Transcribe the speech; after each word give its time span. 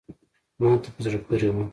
ما 0.59 0.69
ته 0.83 0.89
په 0.93 0.99
زړه 1.05 1.17
پوري 1.25 1.49
وه… 1.55 1.63